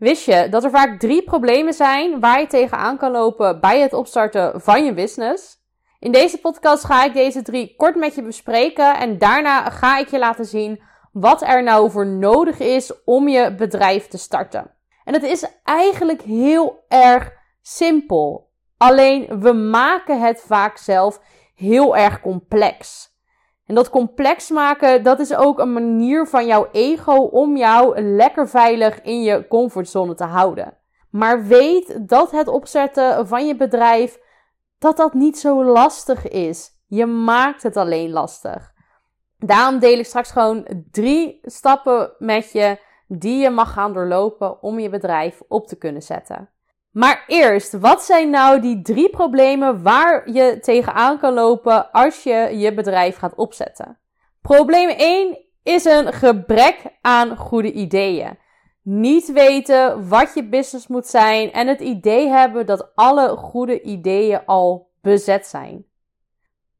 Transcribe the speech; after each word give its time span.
Wist 0.00 0.24
je 0.24 0.48
dat 0.50 0.64
er 0.64 0.70
vaak 0.70 0.98
drie 0.98 1.22
problemen 1.22 1.72
zijn 1.72 2.20
waar 2.20 2.40
je 2.40 2.46
tegenaan 2.46 2.96
kan 2.96 3.10
lopen 3.10 3.60
bij 3.60 3.80
het 3.80 3.92
opstarten 3.92 4.60
van 4.60 4.84
je 4.84 4.94
business? 4.94 5.56
In 5.98 6.12
deze 6.12 6.38
podcast 6.38 6.84
ga 6.84 7.04
ik 7.04 7.12
deze 7.12 7.42
drie 7.42 7.74
kort 7.76 7.96
met 7.96 8.14
je 8.14 8.22
bespreken 8.22 8.96
en 8.96 9.18
daarna 9.18 9.70
ga 9.70 9.98
ik 9.98 10.08
je 10.08 10.18
laten 10.18 10.44
zien 10.44 10.82
wat 11.12 11.42
er 11.42 11.62
nou 11.62 11.90
voor 11.90 12.06
nodig 12.06 12.58
is 12.58 13.04
om 13.04 13.28
je 13.28 13.54
bedrijf 13.54 14.08
te 14.08 14.18
starten. 14.18 14.74
En 15.04 15.12
het 15.12 15.22
is 15.22 15.46
eigenlijk 15.64 16.22
heel 16.22 16.84
erg 16.88 17.30
simpel. 17.62 18.50
Alleen 18.76 19.40
we 19.40 19.52
maken 19.52 20.20
het 20.20 20.42
vaak 20.46 20.76
zelf 20.76 21.20
heel 21.54 21.96
erg 21.96 22.20
complex. 22.20 23.09
En 23.70 23.76
dat 23.76 23.90
complex 23.90 24.50
maken, 24.50 25.02
dat 25.02 25.18
is 25.18 25.34
ook 25.34 25.58
een 25.58 25.72
manier 25.72 26.26
van 26.26 26.46
jouw 26.46 26.68
ego 26.72 27.14
om 27.14 27.56
jou 27.56 28.00
lekker 28.00 28.48
veilig 28.48 29.02
in 29.02 29.22
je 29.22 29.48
comfortzone 29.48 30.14
te 30.14 30.24
houden. 30.24 30.76
Maar 31.10 31.46
weet 31.46 32.08
dat 32.08 32.30
het 32.30 32.48
opzetten 32.48 33.28
van 33.28 33.46
je 33.46 33.56
bedrijf, 33.56 34.18
dat 34.78 34.96
dat 34.96 35.14
niet 35.14 35.38
zo 35.38 35.64
lastig 35.64 36.28
is. 36.28 36.70
Je 36.86 37.06
maakt 37.06 37.62
het 37.62 37.76
alleen 37.76 38.10
lastig. 38.10 38.72
Daarom 39.38 39.78
deel 39.78 39.98
ik 39.98 40.06
straks 40.06 40.30
gewoon 40.30 40.66
drie 40.90 41.38
stappen 41.42 42.12
met 42.18 42.52
je 42.52 42.78
die 43.06 43.38
je 43.38 43.50
mag 43.50 43.72
gaan 43.72 43.92
doorlopen 43.92 44.62
om 44.62 44.78
je 44.78 44.88
bedrijf 44.88 45.42
op 45.48 45.66
te 45.66 45.76
kunnen 45.76 46.02
zetten. 46.02 46.48
Maar 46.90 47.24
eerst, 47.26 47.78
wat 47.78 48.02
zijn 48.02 48.30
nou 48.30 48.60
die 48.60 48.82
drie 48.82 49.10
problemen 49.10 49.82
waar 49.82 50.30
je 50.30 50.58
tegenaan 50.60 51.18
kan 51.18 51.34
lopen 51.34 51.92
als 51.92 52.22
je 52.22 52.50
je 52.52 52.74
bedrijf 52.74 53.16
gaat 53.16 53.34
opzetten? 53.34 53.98
Probleem 54.40 54.88
1 54.88 55.38
is 55.62 55.84
een 55.84 56.12
gebrek 56.12 56.76
aan 57.00 57.36
goede 57.36 57.72
ideeën. 57.72 58.38
Niet 58.82 59.32
weten 59.32 60.08
wat 60.08 60.34
je 60.34 60.48
business 60.48 60.86
moet 60.86 61.06
zijn 61.06 61.52
en 61.52 61.66
het 61.66 61.80
idee 61.80 62.28
hebben 62.28 62.66
dat 62.66 62.92
alle 62.94 63.28
goede 63.28 63.80
ideeën 63.80 64.40
al 64.46 64.90
bezet 65.02 65.46
zijn. 65.46 65.84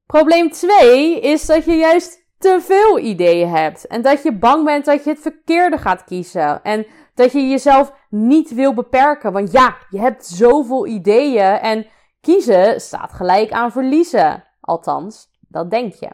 Probleem 0.06 0.50
2 0.50 1.20
is 1.20 1.46
dat 1.46 1.64
je 1.64 1.76
juist 1.76 2.20
te 2.38 2.58
veel 2.60 2.98
ideeën 2.98 3.48
hebt 3.48 3.86
en 3.86 4.02
dat 4.02 4.22
je 4.22 4.32
bang 4.32 4.64
bent 4.64 4.84
dat 4.84 5.04
je 5.04 5.10
het 5.10 5.20
verkeerde 5.20 5.78
gaat 5.78 6.04
kiezen 6.04 6.62
en 6.62 6.86
dat 7.14 7.32
je 7.32 7.48
jezelf 7.48 7.92
niet 8.08 8.54
wil 8.54 8.74
beperken. 8.74 9.32
Want 9.32 9.52
ja, 9.52 9.76
je 9.90 10.00
hebt 10.00 10.26
zoveel 10.26 10.86
ideeën 10.86 11.58
en 11.58 11.86
kiezen 12.20 12.80
staat 12.80 13.12
gelijk 13.12 13.50
aan 13.50 13.72
verliezen. 13.72 14.44
Althans, 14.60 15.30
dat 15.48 15.70
denk 15.70 15.94
je. 15.94 16.10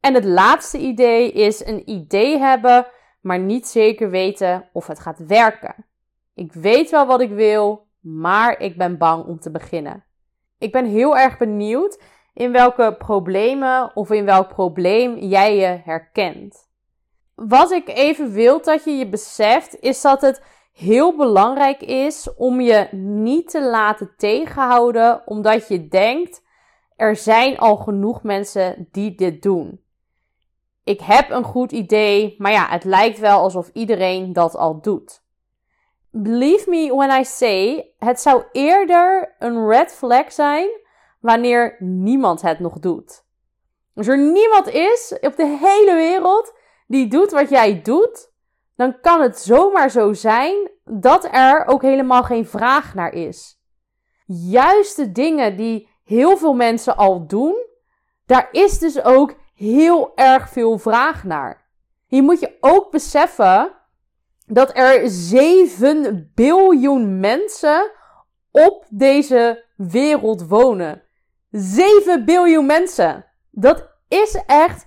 En 0.00 0.14
het 0.14 0.24
laatste 0.24 0.78
idee 0.78 1.32
is 1.32 1.66
een 1.66 1.90
idee 1.90 2.38
hebben, 2.38 2.86
maar 3.20 3.38
niet 3.38 3.66
zeker 3.66 4.10
weten 4.10 4.68
of 4.72 4.86
het 4.86 5.00
gaat 5.00 5.26
werken. 5.26 5.86
Ik 6.34 6.52
weet 6.52 6.90
wel 6.90 7.06
wat 7.06 7.20
ik 7.20 7.30
wil, 7.30 7.86
maar 8.00 8.60
ik 8.60 8.76
ben 8.76 8.98
bang 8.98 9.24
om 9.24 9.40
te 9.40 9.50
beginnen. 9.50 10.04
Ik 10.58 10.72
ben 10.72 10.84
heel 10.84 11.16
erg 11.16 11.38
benieuwd 11.38 12.02
in 12.34 12.52
welke 12.52 12.94
problemen 12.98 13.96
of 13.96 14.10
in 14.10 14.24
welk 14.24 14.48
probleem 14.48 15.16
jij 15.18 15.56
je 15.56 15.80
herkent. 15.84 16.67
Wat 17.46 17.70
ik 17.70 17.88
even 17.88 18.32
wil 18.32 18.62
dat 18.62 18.84
je 18.84 18.90
je 18.90 19.08
beseft, 19.08 19.80
is 19.80 20.00
dat 20.00 20.20
het 20.20 20.42
heel 20.72 21.16
belangrijk 21.16 21.80
is 21.82 22.34
om 22.36 22.60
je 22.60 22.88
niet 22.92 23.50
te 23.50 23.62
laten 23.62 24.10
tegenhouden, 24.16 25.22
omdat 25.26 25.68
je 25.68 25.88
denkt: 25.88 26.42
er 26.96 27.16
zijn 27.16 27.58
al 27.58 27.76
genoeg 27.76 28.22
mensen 28.22 28.88
die 28.92 29.14
dit 29.14 29.42
doen. 29.42 29.82
Ik 30.84 31.00
heb 31.00 31.30
een 31.30 31.44
goed 31.44 31.72
idee, 31.72 32.34
maar 32.38 32.52
ja, 32.52 32.66
het 32.68 32.84
lijkt 32.84 33.18
wel 33.18 33.40
alsof 33.40 33.70
iedereen 33.72 34.32
dat 34.32 34.56
al 34.56 34.80
doet. 34.80 35.22
Believe 36.10 36.70
me 36.70 36.94
when 36.94 37.20
I 37.20 37.24
say, 37.24 37.92
het 37.98 38.20
zou 38.20 38.44
eerder 38.52 39.34
een 39.38 39.68
red 39.68 39.94
flag 39.94 40.32
zijn 40.32 40.68
wanneer 41.20 41.76
niemand 41.78 42.42
het 42.42 42.58
nog 42.58 42.78
doet. 42.78 43.24
Als 43.94 44.06
er 44.06 44.18
niemand 44.18 44.68
is 44.68 45.16
op 45.20 45.36
de 45.36 45.46
hele 45.46 45.94
wereld 45.94 46.56
die 46.88 47.08
doet 47.08 47.30
wat 47.30 47.48
jij 47.48 47.82
doet, 47.82 48.32
dan 48.76 49.00
kan 49.00 49.20
het 49.20 49.38
zomaar 49.38 49.90
zo 49.90 50.12
zijn 50.12 50.70
dat 50.84 51.28
er 51.32 51.66
ook 51.66 51.82
helemaal 51.82 52.22
geen 52.22 52.46
vraag 52.46 52.94
naar 52.94 53.12
is. 53.12 53.60
Juist 54.26 54.96
de 54.96 55.12
dingen 55.12 55.56
die 55.56 55.88
heel 56.04 56.36
veel 56.36 56.54
mensen 56.54 56.96
al 56.96 57.26
doen, 57.26 57.66
daar 58.26 58.48
is 58.52 58.78
dus 58.78 59.02
ook 59.02 59.34
heel 59.54 60.12
erg 60.14 60.48
veel 60.48 60.78
vraag 60.78 61.24
naar. 61.24 61.66
Hier 62.06 62.22
moet 62.22 62.40
je 62.40 62.56
ook 62.60 62.90
beseffen 62.90 63.72
dat 64.46 64.76
er 64.76 65.02
7 65.10 66.32
biljoen 66.34 67.20
mensen 67.20 67.90
op 68.50 68.86
deze 68.88 69.64
wereld 69.76 70.48
wonen. 70.48 71.02
7 71.50 72.24
biljoen 72.24 72.66
mensen. 72.66 73.26
Dat 73.50 73.88
is 74.08 74.42
echt 74.46 74.84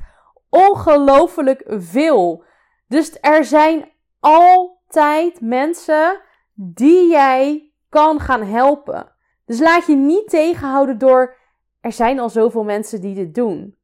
ongelooflijk 0.51 1.63
veel. 1.67 2.43
Dus 2.87 3.17
er 3.21 3.45
zijn 3.45 3.91
altijd 4.19 5.41
mensen 5.41 6.21
die 6.53 7.09
jij 7.09 7.71
kan 7.89 8.19
gaan 8.19 8.43
helpen. 8.43 9.11
Dus 9.45 9.59
laat 9.59 9.85
je 9.85 9.95
niet 9.95 10.29
tegenhouden 10.29 10.97
door 10.97 11.39
er 11.81 11.91
zijn 11.91 12.19
al 12.19 12.29
zoveel 12.29 12.63
mensen 12.63 13.01
die 13.01 13.15
dit 13.15 13.35
doen. 13.35 13.75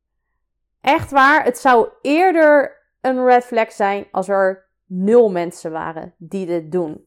Echt 0.81 1.11
waar, 1.11 1.43
het 1.43 1.57
zou 1.57 1.89
eerder 2.01 2.77
een 3.01 3.25
red 3.25 3.43
flag 3.43 3.71
zijn 3.71 4.07
als 4.11 4.27
er 4.27 4.69
nul 4.85 5.31
mensen 5.31 5.71
waren 5.71 6.13
die 6.17 6.45
dit 6.45 6.71
doen. 6.71 7.05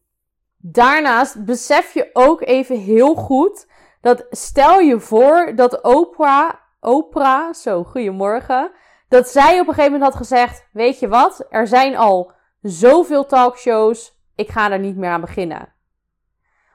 Daarnaast 0.56 1.44
besef 1.44 1.94
je 1.94 2.10
ook 2.12 2.42
even 2.42 2.78
heel 2.78 3.14
goed 3.14 3.66
dat 4.00 4.26
stel 4.30 4.78
je 4.78 5.00
voor 5.00 5.52
dat 5.54 5.82
Oprah, 5.82 6.54
Oprah, 6.80 7.52
zo 7.52 7.84
goedemorgen, 7.84 8.72
dat 9.10 9.28
zij 9.28 9.60
op 9.60 9.68
een 9.68 9.74
gegeven 9.74 9.92
moment 9.92 10.02
had 10.02 10.20
gezegd: 10.20 10.68
Weet 10.72 10.98
je 10.98 11.08
wat, 11.08 11.46
er 11.48 11.66
zijn 11.66 11.96
al 11.96 12.32
zoveel 12.62 13.26
talkshows, 13.26 14.18
ik 14.34 14.50
ga 14.50 14.70
er 14.70 14.78
niet 14.78 14.96
meer 14.96 15.10
aan 15.10 15.20
beginnen. 15.20 15.72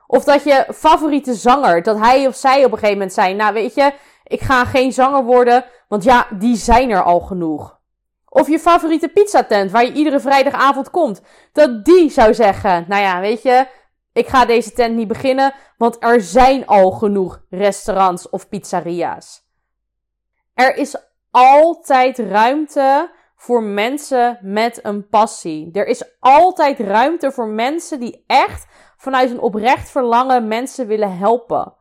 Of 0.07 0.23
dat 0.23 0.43
je 0.43 0.65
favoriete 0.73 1.33
zanger, 1.33 1.83
dat 1.83 1.99
hij 1.99 2.27
of 2.27 2.35
zij 2.35 2.57
op 2.57 2.71
een 2.71 2.77
gegeven 2.77 2.97
moment 2.97 3.13
zei: 3.13 3.33
Nou, 3.33 3.53
weet 3.53 3.73
je, 3.73 3.93
ik 4.23 4.41
ga 4.41 4.65
geen 4.65 4.93
zanger 4.93 5.23
worden, 5.23 5.65
want 5.87 6.03
ja, 6.03 6.27
die 6.29 6.55
zijn 6.55 6.89
er 6.89 7.03
al 7.03 7.19
genoeg. 7.19 7.79
Of 8.25 8.47
je 8.47 8.59
favoriete 8.59 9.07
pizzatent, 9.07 9.71
waar 9.71 9.85
je 9.85 9.93
iedere 9.93 10.19
vrijdagavond 10.19 10.89
komt, 10.89 11.21
dat 11.51 11.85
die 11.85 12.09
zou 12.09 12.33
zeggen: 12.33 12.85
Nou 12.87 13.01
ja, 13.01 13.19
weet 13.19 13.41
je, 13.41 13.67
ik 14.13 14.27
ga 14.27 14.45
deze 14.45 14.71
tent 14.71 14.95
niet 14.95 15.07
beginnen, 15.07 15.53
want 15.77 15.97
er 15.99 16.21
zijn 16.21 16.67
al 16.67 16.91
genoeg 16.91 17.41
restaurants 17.49 18.29
of 18.29 18.49
pizzeria's. 18.49 19.43
Er 20.53 20.75
is 20.75 20.95
altijd 21.35 22.19
ruimte 22.19 23.11
voor 23.35 23.63
mensen 23.63 24.39
met 24.41 24.79
een 24.83 25.07
passie. 25.07 25.69
Er 25.71 25.87
is 25.87 26.19
altijd 26.19 26.79
ruimte 26.79 27.31
voor 27.31 27.47
mensen 27.47 27.99
die 27.99 28.23
echt 28.27 28.67
vanuit 28.97 29.31
een 29.31 29.39
oprecht 29.39 29.89
verlangen 29.89 30.47
mensen 30.47 30.87
willen 30.87 31.17
helpen. 31.17 31.73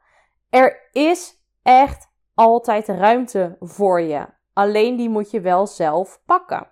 Er 0.50 0.88
is 0.92 1.34
echt 1.62 2.09
altijd 2.34 2.88
ruimte 2.88 3.56
voor 3.60 4.00
je. 4.00 4.26
Alleen 4.53 4.97
die 4.97 5.09
moet 5.09 5.31
je 5.31 5.41
wel 5.41 5.66
zelf 5.66 6.22
pakken. 6.26 6.69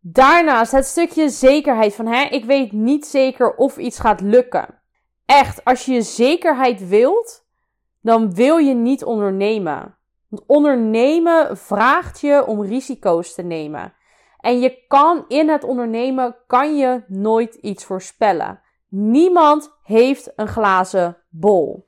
Daarnaast 0.00 0.72
het 0.72 0.86
stukje 0.86 1.28
zekerheid 1.28 1.94
van, 1.94 2.06
hè, 2.06 2.22
ik 2.22 2.44
weet 2.44 2.72
niet 2.72 3.06
zeker 3.06 3.54
of 3.54 3.76
iets 3.76 3.98
gaat 3.98 4.20
lukken. 4.20 4.80
Echt, 5.26 5.64
als 5.64 5.84
je 5.84 6.02
zekerheid 6.02 6.88
wilt, 6.88 7.46
dan 8.00 8.34
wil 8.34 8.56
je 8.56 8.74
niet 8.74 9.04
ondernemen. 9.04 9.97
Ondernemen 10.46 11.56
vraagt 11.56 12.20
je 12.20 12.46
om 12.46 12.62
risico's 12.62 13.34
te 13.34 13.42
nemen. 13.42 13.92
En 14.40 14.60
je 14.60 14.84
kan 14.88 15.24
in 15.28 15.48
het 15.48 15.64
ondernemen 15.64 16.36
kan 16.46 16.76
je 16.76 17.02
nooit 17.06 17.54
iets 17.54 17.84
voorspellen. 17.84 18.60
Niemand 18.88 19.78
heeft 19.82 20.32
een 20.36 20.48
glazen 20.48 21.16
bol. 21.30 21.86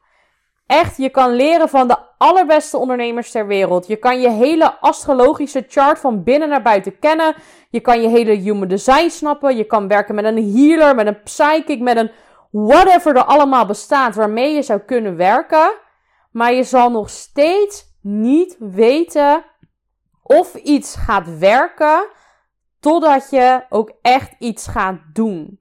Echt, 0.67 0.97
je 0.97 1.09
kan 1.09 1.31
leren 1.31 1.69
van 1.69 1.89
de 1.89 1.97
allerbeste 2.19 2.77
ondernemers 2.77 3.31
ter 3.31 3.47
wereld. 3.47 3.87
Je 3.87 3.97
kan 3.97 4.21
je 4.21 4.31
hele 4.31 4.81
astrologische 4.81 5.65
chart 5.69 5.99
van 5.99 6.23
binnen 6.23 6.49
naar 6.49 6.63
buiten 6.63 6.99
kennen. 6.99 7.35
Je 7.71 7.81
kan 7.81 8.03
je 8.03 8.09
hele 8.09 8.33
human 8.33 8.69
design 8.69 9.09
snappen. 9.09 9.57
Je 9.57 9.65
kan 9.65 9.89
werken 9.89 10.15
met 10.15 10.25
een 10.25 10.55
healer, 10.55 10.95
met 10.95 11.07
een 11.07 11.23
psychic, 11.23 11.81
met 11.81 11.97
een 11.97 12.11
whatever 12.51 13.17
er 13.17 13.25
allemaal 13.25 13.67
bestaat 13.67 14.15
waarmee 14.15 14.55
je 14.55 14.63
zou 14.63 14.81
kunnen 14.81 15.17
werken. 15.17 15.71
Maar 16.33 16.53
je 16.53 16.65
zal 16.65 16.91
nog 16.91 17.11
steeds 17.11 17.90
niet 18.01 18.57
weten 18.59 19.45
of 20.23 20.55
iets 20.55 20.97
gaat 20.97 21.39
werken 21.39 22.09
totdat 22.81 23.31
je 23.31 23.65
ook 23.69 23.93
echt 24.03 24.35
iets 24.39 24.67
gaat 24.67 24.99
doen. 25.13 25.61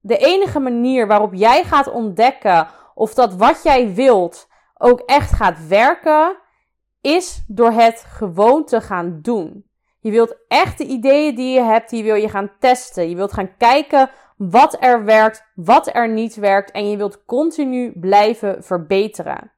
De 0.00 0.16
enige 0.16 0.60
manier 0.60 1.06
waarop 1.06 1.34
jij 1.34 1.64
gaat 1.64 1.90
ontdekken 1.90 2.68
of 2.94 3.14
dat 3.14 3.34
wat 3.34 3.62
jij 3.62 3.94
wilt 3.94 4.48
ook 4.78 5.00
echt 5.00 5.32
gaat 5.32 5.66
werken, 5.66 6.36
is 7.00 7.44
door 7.46 7.70
het 7.70 8.04
gewoon 8.08 8.64
te 8.64 8.80
gaan 8.80 9.18
doen. 9.22 9.64
Je 10.00 10.10
wilt 10.10 10.36
echt 10.48 10.78
de 10.78 10.84
ideeën 10.84 11.34
die 11.34 11.54
je 11.54 11.62
hebt, 11.62 11.90
die 11.90 12.04
wil 12.04 12.14
je 12.14 12.28
gaan 12.28 12.52
testen. 12.58 13.08
Je 13.08 13.16
wilt 13.16 13.32
gaan 13.32 13.56
kijken 13.56 14.10
wat 14.36 14.76
er 14.80 15.04
werkt, 15.04 15.44
wat 15.54 15.94
er 15.94 16.08
niet 16.08 16.34
werkt 16.34 16.70
en 16.70 16.90
je 16.90 16.96
wilt 16.96 17.24
continu 17.24 17.98
blijven 18.00 18.64
verbeteren. 18.64 19.52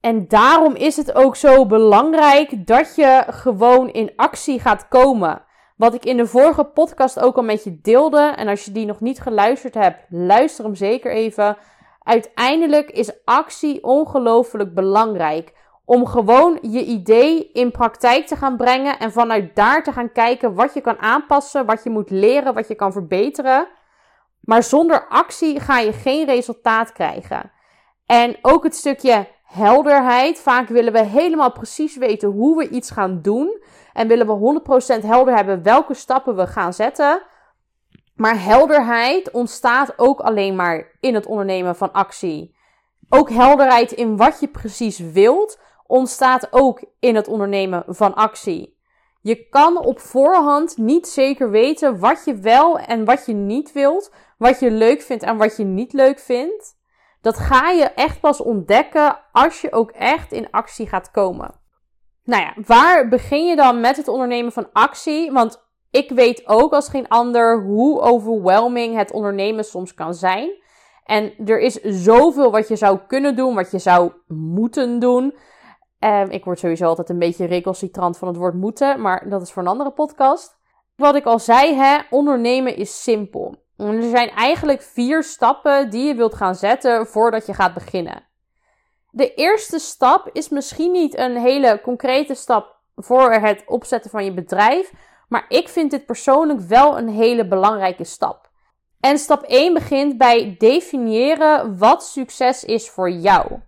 En 0.00 0.28
daarom 0.28 0.74
is 0.74 0.96
het 0.96 1.14
ook 1.14 1.36
zo 1.36 1.66
belangrijk 1.66 2.66
dat 2.66 2.94
je 2.96 3.24
gewoon 3.28 3.88
in 3.88 4.12
actie 4.16 4.60
gaat 4.60 4.88
komen. 4.88 5.42
Wat 5.76 5.94
ik 5.94 6.04
in 6.04 6.16
de 6.16 6.26
vorige 6.26 6.64
podcast 6.64 7.20
ook 7.20 7.36
al 7.36 7.42
met 7.42 7.64
je 7.64 7.78
deelde. 7.82 8.32
En 8.36 8.48
als 8.48 8.64
je 8.64 8.72
die 8.72 8.86
nog 8.86 9.00
niet 9.00 9.20
geluisterd 9.20 9.74
hebt, 9.74 10.04
luister 10.08 10.64
hem 10.64 10.74
zeker 10.74 11.12
even. 11.12 11.56
Uiteindelijk 12.02 12.90
is 12.90 13.24
actie 13.24 13.84
ongelooflijk 13.84 14.74
belangrijk. 14.74 15.52
Om 15.84 16.06
gewoon 16.06 16.58
je 16.62 16.84
idee 16.84 17.50
in 17.52 17.70
praktijk 17.70 18.26
te 18.26 18.36
gaan 18.36 18.56
brengen. 18.56 18.98
En 18.98 19.12
vanuit 19.12 19.56
daar 19.56 19.82
te 19.82 19.92
gaan 19.92 20.12
kijken 20.12 20.54
wat 20.54 20.74
je 20.74 20.80
kan 20.80 20.98
aanpassen, 20.98 21.66
wat 21.66 21.84
je 21.84 21.90
moet 21.90 22.10
leren, 22.10 22.54
wat 22.54 22.68
je 22.68 22.74
kan 22.74 22.92
verbeteren. 22.92 23.68
Maar 24.40 24.62
zonder 24.62 25.08
actie 25.08 25.60
ga 25.60 25.78
je 25.78 25.92
geen 25.92 26.26
resultaat 26.26 26.92
krijgen. 26.92 27.50
En 28.10 28.36
ook 28.42 28.64
het 28.64 28.74
stukje 28.74 29.26
helderheid. 29.44 30.40
Vaak 30.40 30.68
willen 30.68 30.92
we 30.92 31.02
helemaal 31.02 31.52
precies 31.52 31.96
weten 31.96 32.28
hoe 32.28 32.56
we 32.56 32.68
iets 32.68 32.90
gaan 32.90 33.22
doen. 33.22 33.62
En 33.92 34.08
willen 34.08 34.26
we 34.26 34.60
100% 35.00 35.04
helder 35.04 35.34
hebben 35.34 35.62
welke 35.62 35.94
stappen 35.94 36.36
we 36.36 36.46
gaan 36.46 36.72
zetten. 36.72 37.22
Maar 38.14 38.42
helderheid 38.42 39.30
ontstaat 39.30 39.92
ook 39.96 40.20
alleen 40.20 40.56
maar 40.56 40.96
in 41.00 41.14
het 41.14 41.26
ondernemen 41.26 41.76
van 41.76 41.92
actie. 41.92 42.56
Ook 43.08 43.30
helderheid 43.30 43.92
in 43.92 44.16
wat 44.16 44.40
je 44.40 44.48
precies 44.48 44.98
wilt 44.98 45.58
ontstaat 45.86 46.48
ook 46.50 46.84
in 47.00 47.14
het 47.14 47.28
ondernemen 47.28 47.84
van 47.86 48.14
actie. 48.14 48.78
Je 49.20 49.48
kan 49.48 49.78
op 49.84 50.00
voorhand 50.00 50.76
niet 50.76 51.08
zeker 51.08 51.50
weten 51.50 51.98
wat 51.98 52.22
je 52.24 52.34
wel 52.34 52.78
en 52.78 53.04
wat 53.04 53.26
je 53.26 53.34
niet 53.34 53.72
wilt, 53.72 54.12
wat 54.38 54.60
je 54.60 54.70
leuk 54.70 55.02
vindt 55.02 55.22
en 55.22 55.36
wat 55.36 55.56
je 55.56 55.64
niet 55.64 55.92
leuk 55.92 56.18
vindt. 56.18 56.78
Dat 57.20 57.36
ga 57.36 57.70
je 57.70 57.84
echt 57.84 58.20
pas 58.20 58.40
ontdekken 58.40 59.18
als 59.32 59.60
je 59.60 59.72
ook 59.72 59.90
echt 59.90 60.32
in 60.32 60.50
actie 60.50 60.86
gaat 60.86 61.10
komen. 61.10 61.54
Nou 62.24 62.42
ja, 62.42 62.54
waar 62.66 63.08
begin 63.08 63.46
je 63.46 63.56
dan 63.56 63.80
met 63.80 63.96
het 63.96 64.08
ondernemen 64.08 64.52
van 64.52 64.68
actie? 64.72 65.32
Want 65.32 65.68
ik 65.90 66.10
weet 66.10 66.48
ook 66.48 66.72
als 66.72 66.88
geen 66.88 67.08
ander 67.08 67.62
hoe 67.62 68.00
overwhelming 68.00 68.96
het 68.96 69.12
ondernemen 69.12 69.64
soms 69.64 69.94
kan 69.94 70.14
zijn. 70.14 70.50
En 71.04 71.32
er 71.46 71.60
is 71.60 71.74
zoveel 71.82 72.50
wat 72.50 72.68
je 72.68 72.76
zou 72.76 72.98
kunnen 73.06 73.36
doen, 73.36 73.54
wat 73.54 73.70
je 73.70 73.78
zou 73.78 74.12
moeten 74.26 74.98
doen. 74.98 75.34
Um, 75.98 76.30
ik 76.30 76.44
word 76.44 76.58
sowieso 76.58 76.86
altijd 76.86 77.08
een 77.08 77.18
beetje 77.18 77.46
recalcitrant 77.46 78.18
van 78.18 78.28
het 78.28 78.36
woord 78.36 78.54
moeten, 78.54 79.00
maar 79.00 79.28
dat 79.28 79.42
is 79.42 79.52
voor 79.52 79.62
een 79.62 79.68
andere 79.68 79.90
podcast. 79.90 80.58
Wat 80.96 81.14
ik 81.14 81.24
al 81.24 81.38
zei, 81.38 81.74
hè, 81.74 81.98
ondernemen 82.10 82.76
is 82.76 83.02
simpel. 83.02 83.59
Er 83.80 84.10
zijn 84.10 84.30
eigenlijk 84.30 84.82
vier 84.82 85.22
stappen 85.22 85.90
die 85.90 86.06
je 86.06 86.14
wilt 86.14 86.34
gaan 86.34 86.54
zetten 86.54 87.06
voordat 87.06 87.46
je 87.46 87.54
gaat 87.54 87.74
beginnen. 87.74 88.28
De 89.10 89.34
eerste 89.34 89.78
stap 89.78 90.30
is 90.32 90.48
misschien 90.48 90.92
niet 90.92 91.18
een 91.18 91.36
hele 91.36 91.80
concrete 91.82 92.34
stap 92.34 92.76
voor 92.96 93.32
het 93.32 93.62
opzetten 93.66 94.10
van 94.10 94.24
je 94.24 94.34
bedrijf, 94.34 94.92
maar 95.28 95.44
ik 95.48 95.68
vind 95.68 95.90
dit 95.90 96.06
persoonlijk 96.06 96.60
wel 96.60 96.98
een 96.98 97.08
hele 97.08 97.46
belangrijke 97.46 98.04
stap. 98.04 98.50
En 99.00 99.18
stap 99.18 99.42
1 99.42 99.74
begint 99.74 100.18
bij 100.18 100.54
definiëren 100.58 101.78
wat 101.78 102.04
succes 102.04 102.64
is 102.64 102.90
voor 102.90 103.10
jou. 103.10 103.60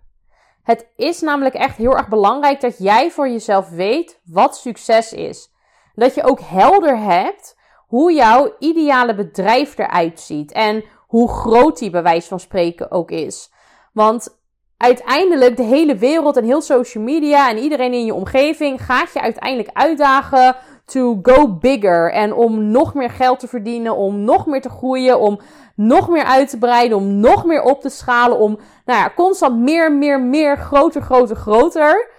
Het 0.63 0.87
is 0.95 1.21
namelijk 1.21 1.55
echt 1.55 1.77
heel 1.77 1.97
erg 1.97 2.07
belangrijk 2.07 2.61
dat 2.61 2.77
jij 2.77 3.11
voor 3.11 3.29
jezelf 3.29 3.69
weet 3.69 4.19
wat 4.23 4.57
succes 4.57 5.13
is. 5.13 5.51
Dat 5.95 6.15
je 6.15 6.23
ook 6.23 6.39
helder 6.39 6.97
hebt 6.97 7.57
hoe 7.87 8.13
jouw 8.13 8.55
ideale 8.59 9.15
bedrijf 9.15 9.77
eruit 9.77 10.19
ziet 10.19 10.51
en 10.51 10.83
hoe 11.07 11.29
groot 11.29 11.79
die 11.79 11.89
bij 11.89 12.03
wijze 12.03 12.27
van 12.27 12.39
spreken 12.39 12.91
ook 12.91 13.11
is. 13.11 13.51
Want 13.93 14.41
uiteindelijk 14.77 15.57
de 15.57 15.63
hele 15.63 15.95
wereld 15.95 16.37
en 16.37 16.43
heel 16.43 16.61
social 16.61 17.03
media 17.03 17.49
en 17.49 17.57
iedereen 17.57 17.93
in 17.93 18.05
je 18.05 18.13
omgeving 18.13 18.85
gaat 18.85 19.13
je 19.13 19.21
uiteindelijk 19.21 19.69
uitdagen 19.73 20.55
to 20.85 21.19
go 21.21 21.57
bigger 21.57 22.11
en 22.11 22.33
om 22.33 22.71
nog 22.71 22.93
meer 22.93 23.09
geld 23.09 23.39
te 23.39 23.47
verdienen, 23.47 23.95
om 23.95 24.23
nog 24.23 24.45
meer 24.45 24.61
te 24.61 24.69
groeien, 24.69 25.19
om 25.19 25.39
nog 25.75 26.09
meer 26.09 26.23
uit 26.23 26.49
te 26.49 26.57
breiden, 26.57 26.97
om 26.97 27.19
nog 27.19 27.45
meer 27.45 27.61
op 27.61 27.81
te 27.81 27.89
schalen, 27.89 28.37
om 28.37 28.57
nou 28.85 28.99
ja, 28.99 29.11
constant 29.15 29.59
meer, 29.59 29.91
meer, 29.91 30.21
meer, 30.21 30.57
groter, 30.57 31.01
groter, 31.01 31.35
groter. 31.35 32.09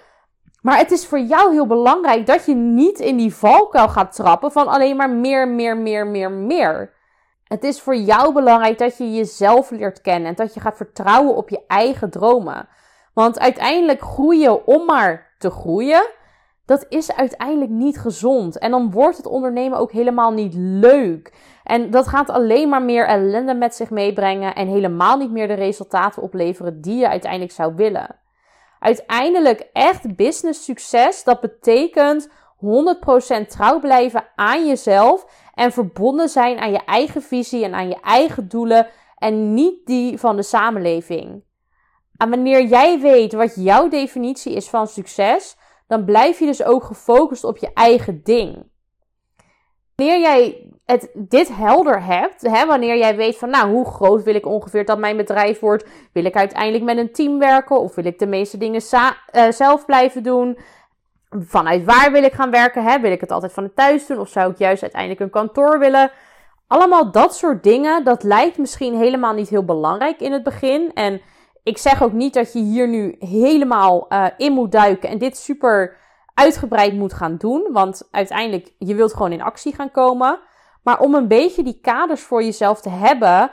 Maar 0.65 0.79
het 0.79 0.91
is 0.91 1.07
voor 1.07 1.21
jou 1.21 1.53
heel 1.53 1.67
belangrijk 1.67 2.27
dat 2.27 2.47
je 2.47 2.55
niet 2.55 2.99
in 2.99 3.17
die 3.17 3.35
valkuil 3.35 3.89
gaat 3.89 4.15
trappen 4.15 4.53
van 4.53 4.69
alleen 4.69 4.97
maar 4.97 5.11
meer, 5.11 5.49
meer, 5.49 5.77
meer, 5.77 6.07
meer, 6.07 6.31
meer. 6.31 6.93
Het 7.45 7.65
is 7.65 7.81
voor 7.81 7.97
jou 7.97 8.33
belangrijk 8.33 8.79
dat 8.79 8.97
je 8.97 9.15
jezelf 9.15 9.71
leert 9.71 10.01
kennen 10.01 10.29
en 10.29 10.35
dat 10.35 10.55
je 10.55 10.61
gaat 10.61 10.77
vertrouwen 10.77 11.37
op 11.37 11.49
je 11.49 11.61
eigen 11.67 12.11
dromen. 12.11 12.69
Want 13.15 13.39
uiteindelijk 13.39 14.01
groeien 14.01 14.67
om 14.67 14.85
maar 14.85 15.35
te 15.39 15.51
groeien, 15.51 16.07
dat 16.67 16.87
is 16.89 17.13
uiteindelijk 17.13 17.71
niet 17.71 18.01
gezond. 18.01 18.59
En 18.59 18.71
dan 18.71 18.91
wordt 18.91 19.17
het 19.17 19.27
ondernemen 19.27 19.79
ook 19.79 19.93
helemaal 19.93 20.33
niet 20.33 20.55
leuk. 20.55 21.33
En 21.65 21.91
dat 21.91 22.09
gaat 22.09 22.31
alleen 22.31 22.69
maar 22.69 22.83
meer 22.83 23.07
ellende 23.07 23.55
met 23.55 23.75
zich 23.75 23.91
meebrengen 23.91 24.55
en 24.55 24.69
helemaal 24.69 25.17
niet 25.17 25.31
meer 25.31 25.47
de 25.47 25.55
resultaten 25.55 26.23
opleveren 26.23 26.81
die 26.81 26.97
je 26.97 27.09
uiteindelijk 27.09 27.53
zou 27.53 27.75
willen. 27.75 28.23
Uiteindelijk 28.85 29.69
echt 29.73 30.17
business 30.17 30.65
succes, 30.65 31.25
dat 31.25 31.41
betekent 31.41 32.29
100% 32.29 33.47
trouw 33.47 33.81
blijven 33.81 34.25
aan 34.35 34.67
jezelf 34.67 35.27
en 35.55 35.73
verbonden 35.73 36.29
zijn 36.29 36.59
aan 36.59 36.73
je 36.73 36.85
eigen 36.85 37.23
visie 37.23 37.65
en 37.65 37.75
aan 37.75 37.89
je 37.89 38.01
eigen 38.01 38.49
doelen 38.49 38.89
en 39.17 39.55
niet 39.55 39.87
die 39.87 40.19
van 40.19 40.37
de 40.37 40.43
samenleving. 40.43 41.45
En 42.17 42.31
wanneer 42.31 42.65
jij 42.65 43.01
weet 43.01 43.33
wat 43.33 43.55
jouw 43.55 43.89
definitie 43.89 44.55
is 44.55 44.69
van 44.69 44.87
succes, 44.87 45.57
dan 45.87 46.05
blijf 46.05 46.39
je 46.39 46.47
dus 46.47 46.65
ook 46.65 46.85
gefocust 46.85 47.45
op 47.45 47.57
je 47.57 47.71
eigen 47.75 48.21
ding. 48.23 48.71
Wanneer 49.97 50.21
jij 50.21 50.69
het, 50.85 51.11
dit 51.15 51.57
helder 51.57 52.03
hebt, 52.03 52.43
hè, 52.43 52.67
wanneer 52.67 52.97
jij 52.97 53.17
weet 53.17 53.37
van, 53.37 53.51
nou, 53.51 53.71
hoe 53.71 53.87
groot 53.87 54.23
wil 54.23 54.35
ik 54.35 54.47
ongeveer 54.47 54.85
dat 54.85 54.99
mijn 54.99 55.17
bedrijf 55.17 55.61
wordt? 55.61 55.87
Wil 56.13 56.25
ik 56.25 56.35
uiteindelijk 56.35 56.85
met 56.85 56.99
een 56.99 57.13
team 57.13 57.39
werken 57.39 57.81
of 57.81 57.95
wil 57.95 58.05
ik 58.05 58.19
de 58.19 58.27
meeste 58.27 58.59
dingen 58.59 58.83
uh, 58.93 59.51
zelf 59.51 59.85
blijven 59.85 60.23
doen? 60.23 60.59
Vanuit 61.31 61.85
waar 61.85 62.13
wil 62.13 62.23
ik 62.23 62.33
gaan 62.33 62.51
werken? 62.51 62.85
Hè? 62.85 63.01
Wil 63.01 63.13
ik 63.13 63.21
het 63.21 63.31
altijd 63.31 63.53
van 63.53 63.75
thuis 63.75 64.07
doen 64.07 64.19
of 64.19 64.29
zou 64.29 64.51
ik 64.51 64.59
juist 64.59 64.83
uiteindelijk 64.83 65.21
een 65.21 65.31
kantoor 65.31 65.79
willen? 65.79 66.11
Allemaal 66.67 67.11
dat 67.11 67.37
soort 67.37 67.63
dingen, 67.63 68.05
dat 68.05 68.23
lijkt 68.23 68.59
misschien 68.59 68.97
helemaal 68.97 69.35
niet 69.35 69.49
heel 69.49 69.65
belangrijk 69.65 70.21
in 70.21 70.33
het 70.33 70.43
begin. 70.43 70.91
En 70.95 71.21
ik 71.63 71.79
zeg 71.79 72.03
ook 72.03 72.13
niet 72.13 72.35
dat 72.35 72.53
je 72.53 72.59
hier 72.59 72.89
nu 72.89 73.17
helemaal 73.19 74.07
uh, 74.09 74.27
in 74.37 74.53
moet 74.53 74.73
duiken 74.73 75.09
en 75.09 75.19
dit 75.19 75.37
super 75.37 75.97
uitgebreid 76.35 76.95
moet 76.95 77.13
gaan 77.13 77.37
doen. 77.37 77.69
Want 77.73 78.09
uiteindelijk, 78.11 78.73
je 78.79 78.95
wilt 78.95 79.13
gewoon 79.13 79.33
in 79.33 79.43
actie 79.43 79.75
gaan 79.75 79.91
komen. 79.91 80.39
Maar 80.83 81.01
om 81.01 81.15
een 81.15 81.29
beetje 81.29 81.63
die 81.63 81.81
kaders 81.81 82.23
voor 82.23 82.43
jezelf 82.43 82.81
te 82.81 82.89
hebben, 82.89 83.51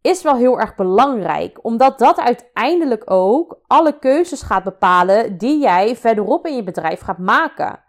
is 0.00 0.22
wel 0.22 0.36
heel 0.36 0.60
erg 0.60 0.74
belangrijk. 0.74 1.58
Omdat 1.64 1.98
dat 1.98 2.20
uiteindelijk 2.20 3.10
ook 3.10 3.60
alle 3.66 3.98
keuzes 3.98 4.42
gaat 4.42 4.64
bepalen 4.64 5.38
die 5.38 5.60
jij 5.60 5.96
verderop 5.96 6.46
in 6.46 6.56
je 6.56 6.62
bedrijf 6.62 7.00
gaat 7.00 7.18
maken. 7.18 7.80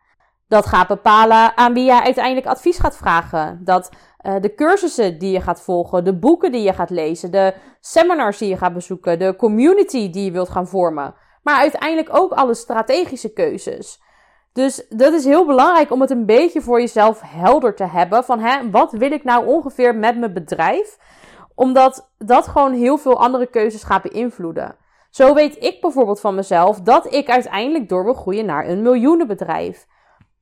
Dat 0.47 0.65
gaat 0.65 0.87
bepalen 0.87 1.57
aan 1.57 1.73
wie 1.73 1.85
jij 1.85 2.01
uiteindelijk 2.01 2.45
advies 2.45 2.79
gaat 2.79 2.97
vragen. 2.97 3.61
Dat 3.63 3.89
uh, 4.21 4.35
de 4.41 4.53
cursussen 4.55 5.19
die 5.19 5.31
je 5.31 5.41
gaat 5.41 5.61
volgen, 5.61 6.03
de 6.03 6.17
boeken 6.17 6.51
die 6.51 6.61
je 6.61 6.73
gaat 6.73 6.89
lezen, 6.89 7.31
de 7.31 7.53
seminars 7.79 8.37
die 8.37 8.49
je 8.49 8.57
gaat 8.57 8.73
bezoeken, 8.73 9.19
de 9.19 9.35
community 9.35 10.09
die 10.09 10.25
je 10.25 10.31
wilt 10.31 10.49
gaan 10.49 10.67
vormen. 10.67 11.15
Maar 11.43 11.59
uiteindelijk 11.59 12.09
ook 12.11 12.31
alle 12.31 12.53
strategische 12.53 13.33
keuzes. 13.33 14.01
Dus 14.53 14.85
dat 14.89 15.13
is 15.13 15.25
heel 15.25 15.45
belangrijk 15.45 15.91
om 15.91 16.01
het 16.01 16.09
een 16.09 16.25
beetje 16.25 16.61
voor 16.61 16.79
jezelf 16.79 17.21
helder 17.25 17.75
te 17.75 17.85
hebben. 17.85 18.23
Van 18.23 18.39
hè, 18.39 18.69
wat 18.69 18.91
wil 18.91 19.11
ik 19.11 19.23
nou 19.23 19.45
ongeveer 19.45 19.95
met 19.95 20.17
mijn 20.17 20.33
bedrijf? 20.33 20.97
Omdat 21.55 22.11
dat 22.17 22.47
gewoon 22.47 22.73
heel 22.73 22.97
veel 22.97 23.19
andere 23.19 23.45
keuzes 23.45 23.83
gaat 23.83 24.01
beïnvloeden. 24.01 24.75
Zo 25.09 25.33
weet 25.33 25.63
ik 25.63 25.81
bijvoorbeeld 25.81 26.19
van 26.19 26.35
mezelf 26.35 26.81
dat 26.81 27.13
ik 27.13 27.29
uiteindelijk 27.29 27.89
door 27.89 28.03
wil 28.03 28.13
groeien 28.13 28.45
naar 28.45 28.67
een 28.67 28.81
miljoenenbedrijf. 28.81 29.87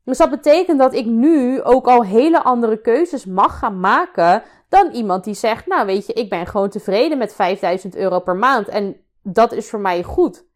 Dus 0.04 0.18
dat 0.18 0.30
betekent 0.30 0.80
dat 0.80 0.94
ik 0.94 1.06
nu 1.06 1.62
ook 1.62 1.88
al 1.88 2.04
hele 2.04 2.44
andere 2.44 2.82
keuzes 2.82 3.26
mag 3.26 3.60
gaan 3.60 3.80
maken 3.80 4.44
dan 4.70 4.92
iemand 4.92 5.24
die 5.24 5.34
zegt, 5.34 5.68
nou 5.68 5.86
weet 5.86 6.06
je, 6.06 6.14
ik 6.14 6.30
ben 6.30 6.48
gewoon 6.48 6.70
tevreden 6.70 7.18
met 7.18 7.34
5000 7.34 7.96
euro 7.96 8.20
per 8.20 8.36
maand 8.36 8.68
en 8.68 8.96
dat 9.22 9.52
is 9.52 9.70
voor 9.70 9.80
mij 9.80 10.04
goed. 10.04 10.48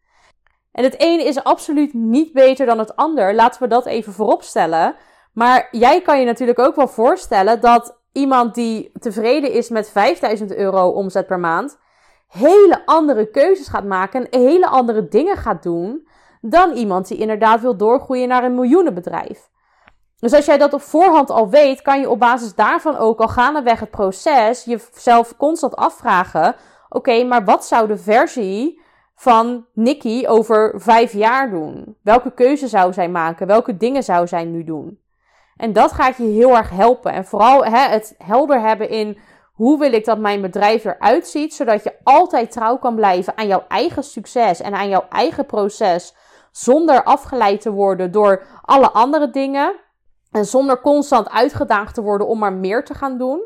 En 0.74 0.84
het 0.84 0.98
ene 0.98 1.24
is 1.24 1.44
absoluut 1.44 1.94
niet 1.94 2.32
beter 2.32 2.66
dan 2.66 2.78
het 2.78 2.96
ander. 2.96 3.34
Laten 3.34 3.62
we 3.62 3.68
dat 3.68 3.86
even 3.86 4.12
voorop 4.12 4.42
stellen. 4.42 4.94
Maar 5.32 5.68
jij 5.70 6.02
kan 6.02 6.18
je 6.18 6.24
natuurlijk 6.24 6.58
ook 6.58 6.76
wel 6.76 6.88
voorstellen 6.88 7.60
dat 7.60 7.98
iemand 8.12 8.54
die 8.54 8.90
tevreden 8.98 9.52
is 9.52 9.68
met 9.68 9.90
5000 9.90 10.54
euro 10.54 10.88
omzet 10.88 11.26
per 11.26 11.40
maand, 11.40 11.78
hele 12.28 12.82
andere 12.86 13.30
keuzes 13.30 13.68
gaat 13.68 13.84
maken 13.84 14.30
en 14.30 14.40
hele 14.40 14.66
andere 14.66 15.08
dingen 15.08 15.36
gaat 15.36 15.62
doen 15.62 16.08
dan 16.40 16.72
iemand 16.72 17.08
die 17.08 17.18
inderdaad 17.18 17.60
wil 17.60 17.76
doorgroeien 17.76 18.28
naar 18.28 18.44
een 18.44 18.54
miljoenenbedrijf. 18.54 19.50
Dus 20.18 20.32
als 20.32 20.44
jij 20.44 20.58
dat 20.58 20.72
op 20.72 20.82
voorhand 20.82 21.30
al 21.30 21.48
weet, 21.48 21.82
kan 21.82 22.00
je 22.00 22.10
op 22.10 22.18
basis 22.18 22.54
daarvan 22.54 22.96
ook 22.96 23.20
al 23.20 23.28
gaandeweg 23.28 23.80
het 23.80 23.90
proces 23.90 24.64
jezelf 24.64 25.36
constant 25.36 25.76
afvragen: 25.76 26.56
oké, 26.88 27.24
maar 27.24 27.44
wat 27.44 27.64
zou 27.66 27.86
de 27.86 27.96
versie 27.96 28.82
van 29.24 29.66
Nikki 29.72 30.28
over 30.28 30.72
vijf 30.76 31.12
jaar 31.12 31.50
doen? 31.50 31.96
Welke 32.02 32.30
keuze 32.30 32.68
zou 32.68 32.92
zij 32.92 33.08
maken? 33.08 33.46
Welke 33.46 33.76
dingen 33.76 34.02
zou 34.02 34.26
zij 34.26 34.44
nu 34.44 34.64
doen? 34.64 35.00
En 35.56 35.72
dat 35.72 35.92
gaat 35.92 36.16
je 36.16 36.22
heel 36.22 36.56
erg 36.56 36.70
helpen. 36.70 37.12
En 37.12 37.24
vooral 37.24 37.64
hè, 37.64 37.88
het 37.88 38.14
helder 38.18 38.60
hebben 38.60 38.88
in 38.88 39.18
hoe 39.52 39.78
wil 39.78 39.92
ik 39.92 40.04
dat 40.04 40.18
mijn 40.18 40.40
bedrijf 40.40 40.84
eruit 40.84 41.26
ziet, 41.28 41.54
zodat 41.54 41.82
je 41.82 41.94
altijd 42.02 42.50
trouw 42.50 42.76
kan 42.76 42.94
blijven 42.94 43.36
aan 43.36 43.46
jouw 43.46 43.64
eigen 43.68 44.02
succes 44.02 44.60
en 44.60 44.74
aan 44.74 44.88
jouw 44.88 45.04
eigen 45.08 45.46
proces, 45.46 46.14
zonder 46.50 47.02
afgeleid 47.02 47.60
te 47.60 47.70
worden 47.70 48.12
door 48.12 48.42
alle 48.62 48.90
andere 48.90 49.30
dingen 49.30 49.74
en 50.30 50.44
zonder 50.44 50.80
constant 50.80 51.30
uitgedaagd 51.30 51.94
te 51.94 52.02
worden 52.02 52.26
om 52.26 52.38
maar 52.38 52.52
meer 52.52 52.84
te 52.84 52.94
gaan 52.94 53.18
doen. 53.18 53.42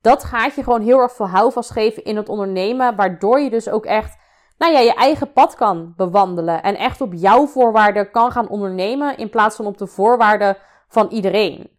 Dat 0.00 0.24
gaat 0.24 0.54
je 0.54 0.62
gewoon 0.62 0.82
heel 0.82 0.98
erg 0.98 1.12
veel 1.12 1.28
houvast 1.28 1.70
geven 1.70 2.04
in 2.04 2.16
het 2.16 2.28
ondernemen, 2.28 2.96
waardoor 2.96 3.40
je 3.40 3.50
dus 3.50 3.68
ook 3.68 3.84
echt 3.84 4.24
nou 4.58 4.72
ja, 4.72 4.78
je 4.78 4.94
eigen 4.94 5.32
pad 5.32 5.54
kan 5.54 5.92
bewandelen 5.96 6.62
en 6.62 6.76
echt 6.76 7.00
op 7.00 7.12
jouw 7.14 7.46
voorwaarden 7.46 8.10
kan 8.10 8.32
gaan 8.32 8.48
ondernemen 8.48 9.16
in 9.16 9.30
plaats 9.30 9.56
van 9.56 9.66
op 9.66 9.78
de 9.78 9.86
voorwaarden 9.86 10.56
van 10.88 11.08
iedereen. 11.08 11.76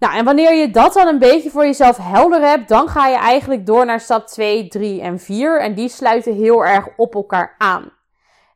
Nou, 0.00 0.14
en 0.14 0.24
wanneer 0.24 0.54
je 0.54 0.70
dat 0.70 0.92
dan 0.92 1.06
een 1.06 1.18
beetje 1.18 1.50
voor 1.50 1.64
jezelf 1.64 1.96
helder 1.96 2.40
hebt, 2.40 2.68
dan 2.68 2.88
ga 2.88 3.06
je 3.06 3.16
eigenlijk 3.16 3.66
door 3.66 3.86
naar 3.86 4.00
stap 4.00 4.26
2, 4.26 4.68
3 4.68 5.00
en 5.00 5.18
4. 5.18 5.60
En 5.60 5.74
die 5.74 5.88
sluiten 5.88 6.34
heel 6.34 6.66
erg 6.66 6.88
op 6.96 7.14
elkaar 7.14 7.54
aan. 7.58 7.92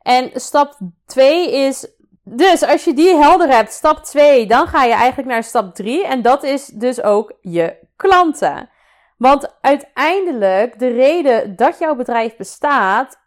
En 0.03 0.31
stap 0.35 0.79
2 1.07 1.53
is. 1.53 1.89
Dus 2.23 2.63
als 2.63 2.85
je 2.85 2.95
die 2.95 3.15
helder 3.17 3.49
hebt, 3.49 3.73
stap 3.73 4.05
2, 4.05 4.47
dan 4.47 4.67
ga 4.67 4.85
je 4.85 4.93
eigenlijk 4.93 5.29
naar 5.29 5.43
stap 5.43 5.75
3. 5.75 6.07
En 6.07 6.23
dat 6.23 6.43
is 6.43 6.67
dus 6.67 7.03
ook 7.03 7.33
je 7.41 7.77
klanten. 7.97 8.69
Want 9.17 9.55
uiteindelijk, 9.61 10.79
de 10.79 10.89
reden 10.89 11.57
dat 11.57 11.79
jouw 11.79 11.95
bedrijf 11.95 12.37
bestaat, 12.37 13.23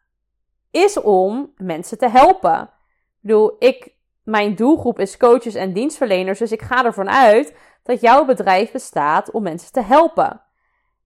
is 0.71 1.01
om 1.01 1.53
mensen 1.57 1.97
te 1.97 2.09
helpen. 2.09 2.61
Ik 2.61 2.69
bedoel, 3.21 3.55
ik, 3.59 3.95
mijn 4.23 4.55
doelgroep 4.55 4.99
is 4.99 5.17
coaches 5.17 5.55
en 5.55 5.73
dienstverleners, 5.73 6.39
dus 6.39 6.51
ik 6.51 6.61
ga 6.61 6.85
ervan 6.85 7.09
uit 7.09 7.55
dat 7.83 8.01
jouw 8.01 8.25
bedrijf 8.25 8.71
bestaat 8.71 9.31
om 9.31 9.43
mensen 9.43 9.71
te 9.71 9.81
helpen. 9.81 10.41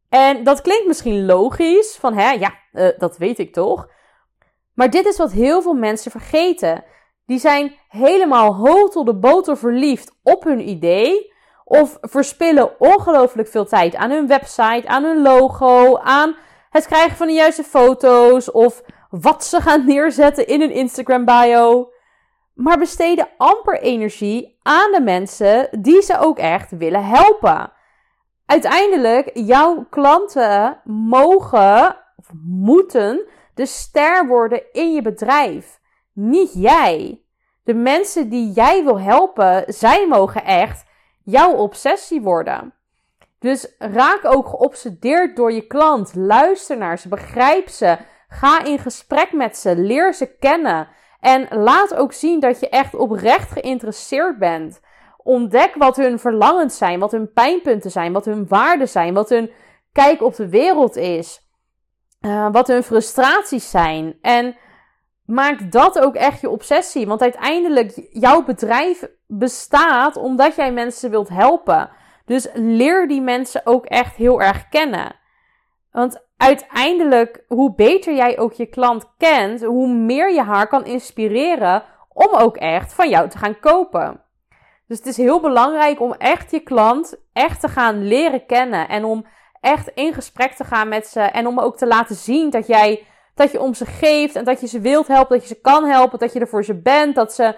En 0.10 0.44
dat 0.44 0.62
klinkt 0.62 0.88
misschien 0.88 1.26
logisch, 1.26 1.98
van 2.00 2.14
hè, 2.14 2.32
ja, 2.32 2.54
uh, 2.74 2.90
dat 2.98 3.18
weet 3.18 3.40
ik 3.40 3.54
toch. 3.54 3.90
Maar 4.74 4.90
dit 4.90 5.06
is 5.06 5.18
wat 5.18 5.32
heel 5.32 5.62
veel 5.62 5.74
mensen 5.74 6.12
vergeten. 6.12 6.84
Die 7.26 7.40
zijn 7.40 7.76
helemaal 7.88 8.56
hotel 8.56 9.04
de 9.04 9.16
boter 9.16 9.58
verliefd 9.58 10.20
op 10.24 10.44
hun 10.44 10.70
idee. 10.70 11.31
Of 11.72 11.98
verspillen 12.01 12.80
ongelooflijk 12.80 13.48
veel 13.48 13.66
tijd 13.66 13.96
aan 13.96 14.12
hun 14.12 14.28
website, 14.28 14.88
aan 14.88 15.04
hun 15.04 15.22
logo, 15.22 15.98
aan 15.98 16.36
het 16.70 16.86
krijgen 16.86 17.18
van 17.18 17.28
de 17.28 17.34
juiste 17.34 17.63
foto's. 17.63 18.51
Of 18.51 18.82
wat 19.10 19.44
ze 19.44 19.62
gaan 19.62 19.86
neerzetten 19.86 20.48
in 20.48 20.60
hun 20.60 20.72
Instagram 20.72 21.25
bio 21.25 21.92
maar 22.54 22.78
besteden 22.78 23.28
amper 23.38 23.82
energie 23.82 24.60
aan 24.62 24.92
de 24.92 25.01
mensen 25.01 25.70
die 25.82 26.01
ze 26.01 26.20
ook 26.20 26.38
echt 26.38 26.72
willen 26.78 27.06
helpen. 27.06 27.72
Uiteindelijk, 28.46 29.32
jouw 29.34 29.86
klanten 29.90 30.82
mogen 30.84 31.98
of 32.16 32.30
moeten 32.44 33.28
de 33.56 33.66
ster 33.66 34.28
worden 34.28 34.63
in 34.72 34.94
je 34.94 35.01
bedrijf. 35.01 35.80
Niet 36.13 36.51
jij. 36.54 37.22
De 37.63 37.74
mensen 37.74 38.30
die 38.30 38.51
jij 38.51 38.84
wil 38.84 39.00
helpen, 39.00 39.63
zij 39.68 40.08
mogen 40.08 40.46
echt 40.46 40.90
jouw 41.24 41.54
obsessie 41.54 42.22
worden. 42.22 42.74
Dus 43.40 43.75
raak 43.80 44.25
ook 44.25 44.48
geobsedeerd 44.48 45.36
door 45.36 45.51
je 45.51 45.68
klant. 45.68 46.16
Luister 46.16 46.78
naar 46.78 47.00
ze, 47.00 47.08
begrijp 47.08 47.70
ze. 47.70 47.98
Ga 48.28 48.63
in 48.63 48.80
gesprek 48.80 49.32
met 49.32 49.58
ze, 49.58 49.75
leer 49.75 50.13
ze 50.13 50.38
kennen. 50.40 50.88
En 51.20 51.48
laat 51.50 51.96
ook 51.96 52.13
zien 52.13 52.40
dat 52.40 52.60
je 52.60 52.70
echt 52.70 52.96
oprecht 52.96 53.51
geïnteresseerd 53.51 54.38
bent. 54.38 54.80
Ontdek 55.18 55.75
wat 55.75 55.96
hun 55.96 56.20
verlangens 56.20 56.78
zijn, 56.78 57.00
wat 57.00 57.12
hun 57.12 57.32
pijnpunten 57.34 57.92
zijn, 57.92 58.13
wat 58.13 58.25
hun 58.25 58.48
waarden 58.48 58.90
zijn, 58.90 59.13
wat 59.13 59.30
hun 59.30 59.51
kijk 59.92 60.22
op 60.22 60.36
de 60.36 60.50
wereld 60.50 60.96
is, 60.96 61.50
uh, 62.22 62.51
wat 62.51 62.68
hun 62.68 62.84
frustraties 62.84 63.70
zijn. 63.70 64.18
En 64.22 64.56
maak 65.32 65.72
dat 65.72 66.00
ook 66.00 66.16
echt 66.16 66.42
je 66.42 66.50
obsessie. 66.50 67.08
Want 67.08 67.22
uiteindelijk, 67.22 68.08
jouw 68.12 68.44
bedrijf 68.44 69.08
bestaat 69.28 70.18
omdat 70.18 70.56
jij 70.56 70.72
mensen 70.72 71.10
wilt 71.10 71.30
helpen. 71.30 71.90
Dus 72.26 72.48
leer 72.54 73.08
die 73.08 73.22
mensen 73.22 73.62
ook 73.64 73.86
echt 73.86 74.16
heel 74.16 74.42
erg 74.42 74.70
kennen. 74.70 75.16
Want 75.92 76.26
uiteindelijk, 76.38 77.44
hoe 77.48 77.76
beter 77.76 78.16
jij 78.16 78.40
ook 78.40 78.54
je 78.54 78.66
klant 78.66 79.06
kent, 79.18 79.64
hoe 79.64 79.88
meer 79.88 80.34
je 80.34 80.42
haar 80.42 80.68
kan 80.68 80.86
inspireren 80.86 81.84
om 82.14 82.34
ook 82.36 82.58
echt 82.58 82.94
van 82.94 83.10
jou 83.10 83.30
te 83.30 83.38
gaan 83.38 83.60
kopen. 83.60 84.22
Dus 84.88 84.98
het 84.98 85.08
is 85.08 85.18
heel 85.18 85.40
belangrijk 85.40 86.00
om 86.02 86.14
echt 86.14 86.52
je 86.52 86.60
klant 86.60 87.16
echt 87.34 87.60
te 87.60 87.68
gaan 87.68 88.08
leren 88.08 88.46
kennen 88.46 88.88
en 88.88 89.04
om 89.04 89.26
echt 89.62 89.88
in 89.88 90.14
gesprek 90.14 90.52
te 90.52 90.64
gaan 90.64 90.88
met 90.88 91.08
ze 91.08 91.20
en 91.20 91.48
om 91.48 91.60
ook 91.60 91.78
te 91.78 91.88
laten 91.88 92.16
zien 92.16 92.50
dat 92.50 92.68
jij 92.68 93.06
dat 93.42 93.52
je 93.52 93.62
om 93.62 93.74
ze 93.74 93.86
geeft 93.86 94.36
en 94.36 94.44
dat 94.44 94.62
je 94.62 94.68
ze 94.68 94.80
wilt 94.80 95.08
helpen, 95.08 95.38
dat 95.38 95.48
je 95.48 95.56
ze 95.56 95.62
kan 95.62 95.86
helpen, 95.86 96.20
dat 96.20 96.34
je 96.34 96.40
er 96.40 96.48
voor 96.48 96.64
ze 96.64 96.82
bent, 96.82 97.16
dat 97.16 97.34
ze 97.34 97.56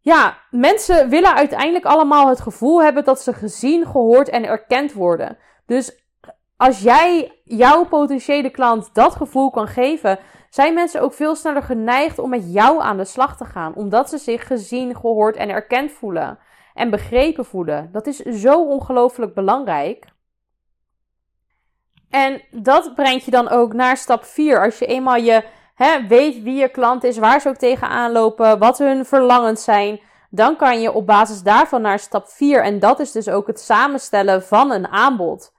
ja, 0.00 0.38
mensen 0.50 1.08
willen 1.08 1.34
uiteindelijk 1.34 1.84
allemaal 1.84 2.28
het 2.28 2.40
gevoel 2.40 2.82
hebben 2.82 3.04
dat 3.04 3.20
ze 3.20 3.32
gezien, 3.32 3.86
gehoord 3.86 4.28
en 4.28 4.44
erkend 4.44 4.92
worden. 4.92 5.38
Dus 5.66 6.02
als 6.56 6.80
jij 6.80 7.40
jouw 7.44 7.84
potentiële 7.84 8.50
klant 8.50 8.94
dat 8.94 9.14
gevoel 9.14 9.50
kan 9.50 9.66
geven, 9.66 10.18
zijn 10.50 10.74
mensen 10.74 11.00
ook 11.00 11.12
veel 11.12 11.34
sneller 11.34 11.62
geneigd 11.62 12.18
om 12.18 12.30
met 12.30 12.52
jou 12.52 12.82
aan 12.82 12.96
de 12.96 13.04
slag 13.04 13.36
te 13.36 13.44
gaan. 13.44 13.74
Omdat 13.74 14.08
ze 14.08 14.18
zich 14.18 14.46
gezien, 14.46 14.94
gehoord 14.94 15.36
en 15.36 15.48
erkend 15.48 15.92
voelen. 15.92 16.38
En 16.74 16.90
begrepen 16.90 17.44
voelen. 17.44 17.88
Dat 17.92 18.06
is 18.06 18.16
zo 18.16 18.64
ongelooflijk 18.64 19.34
belangrijk. 19.34 20.11
En 22.12 22.42
dat 22.50 22.94
brengt 22.94 23.24
je 23.24 23.30
dan 23.30 23.48
ook 23.48 23.72
naar 23.72 23.96
stap 23.96 24.24
4. 24.24 24.64
Als 24.64 24.78
je 24.78 24.86
eenmaal 24.86 25.16
je 25.16 25.44
hè, 25.74 26.06
weet 26.06 26.42
wie 26.42 26.54
je 26.54 26.68
klant 26.68 27.04
is, 27.04 27.18
waar 27.18 27.40
ze 27.40 27.48
ook 27.48 27.56
tegenaan 27.56 28.12
lopen, 28.12 28.58
wat 28.58 28.78
hun 28.78 29.04
verlangens 29.04 29.64
zijn. 29.64 30.00
Dan 30.30 30.56
kan 30.56 30.80
je 30.80 30.92
op 30.92 31.06
basis 31.06 31.42
daarvan 31.42 31.82
naar 31.82 31.98
stap 31.98 32.28
4. 32.28 32.62
En 32.62 32.78
dat 32.78 33.00
is 33.00 33.12
dus 33.12 33.28
ook 33.28 33.46
het 33.46 33.60
samenstellen 33.60 34.42
van 34.42 34.70
een 34.70 34.88
aanbod 34.88 35.52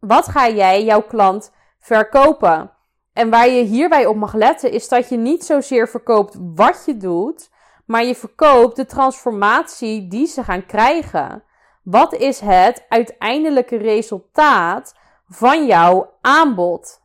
wat 0.00 0.28
ga 0.28 0.48
jij 0.48 0.84
jouw 0.84 1.02
klant 1.02 1.52
verkopen? 1.78 2.70
En 3.12 3.30
waar 3.30 3.48
je 3.48 3.62
hierbij 3.62 4.06
op 4.06 4.16
mag 4.16 4.34
letten 4.34 4.72
is 4.72 4.88
dat 4.88 5.08
je 5.08 5.16
niet 5.16 5.44
zozeer 5.44 5.88
verkoopt 5.88 6.36
wat 6.54 6.82
je 6.86 6.96
doet, 6.96 7.50
maar 7.86 8.04
je 8.04 8.14
verkoopt 8.14 8.76
de 8.76 8.86
transformatie 8.86 10.08
die 10.08 10.26
ze 10.26 10.44
gaan 10.44 10.66
krijgen. 10.66 11.42
Wat 11.82 12.14
is 12.14 12.40
het 12.40 12.84
uiteindelijke 12.88 13.76
resultaat 13.76 14.94
van 15.30 15.66
jouw 15.66 16.12
aanbod? 16.20 17.02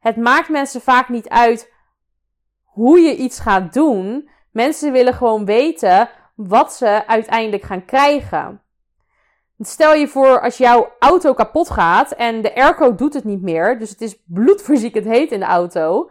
Het 0.00 0.16
maakt 0.16 0.48
mensen 0.48 0.80
vaak 0.80 1.08
niet 1.08 1.28
uit 1.28 1.72
hoe 2.64 3.00
je 3.00 3.16
iets 3.16 3.40
gaat 3.40 3.72
doen. 3.72 4.28
Mensen 4.50 4.92
willen 4.92 5.14
gewoon 5.14 5.44
weten 5.44 6.08
wat 6.34 6.72
ze 6.72 7.06
uiteindelijk 7.06 7.62
gaan 7.62 7.84
krijgen. 7.84 8.60
Stel 9.58 9.94
je 9.94 10.08
voor 10.08 10.40
als 10.40 10.56
jouw 10.56 10.92
auto 10.98 11.32
kapot 11.34 11.70
gaat 11.70 12.10
en 12.10 12.42
de 12.42 12.54
airco 12.54 12.94
doet 12.94 13.14
het 13.14 13.24
niet 13.24 13.42
meer. 13.42 13.78
Dus 13.78 13.90
het 13.90 14.00
is 14.00 14.22
bloedverziekend 14.24 15.04
heet 15.04 15.32
in 15.32 15.40
de 15.40 15.46
auto. 15.46 16.10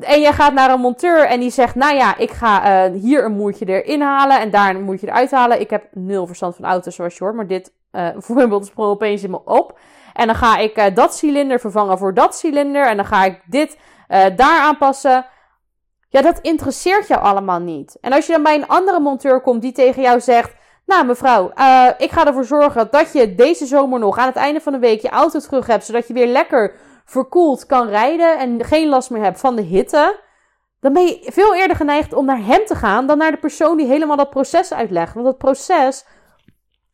En 0.00 0.20
je 0.20 0.32
gaat 0.32 0.52
naar 0.52 0.70
een 0.70 0.80
monteur 0.80 1.26
en 1.26 1.40
die 1.40 1.50
zegt: 1.50 1.74
Nou 1.74 1.96
ja, 1.96 2.16
ik 2.16 2.30
ga 2.30 2.88
uh, 2.88 3.00
hier 3.00 3.24
een 3.24 3.36
moertje 3.36 3.66
erin 3.66 4.00
halen 4.00 4.40
en 4.40 4.50
daar 4.50 4.74
een 4.74 4.82
moertje 4.82 5.06
eruit 5.06 5.30
halen. 5.30 5.60
Ik 5.60 5.70
heb 5.70 5.88
nul 5.92 6.26
verstand 6.26 6.56
van 6.56 6.64
auto's, 6.64 6.94
zoals 6.94 7.16
je 7.16 7.24
hoort, 7.24 7.36
maar 7.36 7.46
dit 7.46 7.72
uh, 7.92 8.08
voorbeeld 8.28 8.66
sprong 8.66 8.90
opeens 8.90 9.22
in 9.22 9.30
me 9.30 9.44
op. 9.44 9.78
En 10.16 10.26
dan 10.26 10.36
ga 10.36 10.56
ik 10.56 10.78
uh, 10.78 10.84
dat 10.94 11.16
cilinder 11.16 11.60
vervangen 11.60 11.98
voor 11.98 12.14
dat 12.14 12.36
cilinder. 12.36 12.86
En 12.86 12.96
dan 12.96 13.06
ga 13.06 13.24
ik 13.24 13.40
dit 13.46 13.78
daar 14.36 14.60
aanpassen. 14.60 15.26
Ja, 16.08 16.22
dat 16.22 16.38
interesseert 16.40 17.08
jou 17.08 17.22
allemaal 17.22 17.60
niet. 17.60 17.98
En 18.00 18.12
als 18.12 18.26
je 18.26 18.32
dan 18.32 18.42
bij 18.42 18.54
een 18.54 18.68
andere 18.68 19.00
monteur 19.00 19.40
komt 19.40 19.62
die 19.62 19.72
tegen 19.72 20.02
jou 20.02 20.20
zegt: 20.20 20.54
nou, 20.86 21.06
mevrouw, 21.06 21.52
uh, 21.58 21.88
ik 21.98 22.10
ga 22.10 22.26
ervoor 22.26 22.44
zorgen 22.44 22.88
dat 22.90 23.12
je 23.12 23.34
deze 23.34 23.66
zomer 23.66 23.98
nog 23.98 24.18
aan 24.18 24.26
het 24.26 24.36
einde 24.36 24.60
van 24.60 24.72
de 24.72 24.78
week 24.78 25.00
je 25.00 25.08
auto 25.08 25.38
terug 25.38 25.66
hebt. 25.66 25.84
Zodat 25.84 26.08
je 26.08 26.14
weer 26.14 26.26
lekker 26.26 26.74
verkoeld 27.04 27.66
kan 27.66 27.88
rijden 27.88 28.38
en 28.38 28.64
geen 28.64 28.88
last 28.88 29.10
meer 29.10 29.22
hebt 29.22 29.40
van 29.40 29.56
de 29.56 29.62
hitte. 29.62 30.20
Dan 30.80 30.92
ben 30.92 31.06
je 31.06 31.32
veel 31.32 31.54
eerder 31.54 31.76
geneigd 31.76 32.12
om 32.12 32.24
naar 32.24 32.44
hem 32.44 32.64
te 32.66 32.74
gaan 32.74 33.06
dan 33.06 33.18
naar 33.18 33.30
de 33.30 33.36
persoon 33.36 33.76
die 33.76 33.86
helemaal 33.86 34.16
dat 34.16 34.30
proces 34.30 34.72
uitlegt. 34.72 35.14
Want 35.14 35.26
dat 35.26 35.38
proces, 35.38 36.04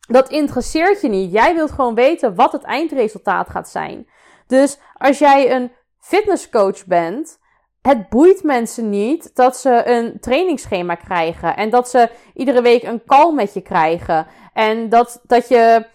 dat 0.07 0.29
interesseert 0.29 1.01
je 1.01 1.09
niet. 1.09 1.31
Jij 1.31 1.55
wilt 1.55 1.71
gewoon 1.71 1.95
weten 1.95 2.35
wat 2.35 2.51
het 2.51 2.63
eindresultaat 2.63 3.49
gaat 3.49 3.69
zijn. 3.69 4.07
Dus 4.47 4.79
als 4.97 5.19
jij 5.19 5.51
een 5.55 5.71
fitnesscoach 5.99 6.85
bent 6.85 7.41
het 7.83 8.09
boeit 8.09 8.43
mensen 8.43 8.89
niet 8.89 9.35
dat 9.35 9.57
ze 9.57 9.81
een 9.85 10.19
trainingsschema 10.19 10.95
krijgen. 10.95 11.55
En 11.55 11.69
dat 11.69 11.89
ze 11.89 12.09
iedere 12.33 12.61
week 12.61 12.83
een 12.83 13.03
call 13.05 13.33
met 13.33 13.53
je 13.53 13.61
krijgen. 13.61 14.27
En 14.53 14.89
dat, 14.89 15.21
dat 15.23 15.47
je 15.47 15.85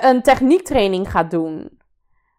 een 0.00 0.22
techniektraining 0.22 1.10
gaat 1.10 1.30
doen. 1.30 1.80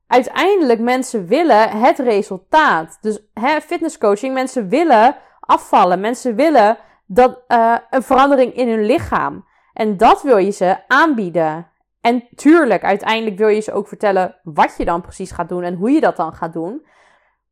Uiteindelijk, 0.07 0.79
mensen 0.79 1.27
willen 1.27 1.69
het 1.69 1.99
resultaat. 1.99 2.97
Dus 3.01 3.19
hè, 3.33 3.61
fitnesscoaching, 3.61 4.33
mensen 4.33 4.69
willen 4.69 5.15
afvallen. 5.39 5.99
Mensen 5.99 6.35
willen 6.35 6.77
dat, 7.05 7.39
uh, 7.47 7.75
een 7.89 8.03
verandering 8.03 8.53
in 8.53 8.69
hun 8.69 8.85
lichaam. 8.85 9.45
En 9.77 9.97
dat 9.97 10.21
wil 10.21 10.37
je 10.37 10.51
ze 10.51 10.77
aanbieden. 10.87 11.67
En 12.01 12.27
tuurlijk, 12.35 12.83
uiteindelijk 12.83 13.37
wil 13.37 13.47
je 13.47 13.59
ze 13.59 13.73
ook 13.73 13.87
vertellen 13.87 14.35
wat 14.43 14.75
je 14.77 14.85
dan 14.85 15.01
precies 15.01 15.31
gaat 15.31 15.49
doen 15.49 15.63
en 15.63 15.75
hoe 15.75 15.91
je 15.91 15.99
dat 15.99 16.15
dan 16.15 16.33
gaat 16.33 16.53
doen. 16.53 16.85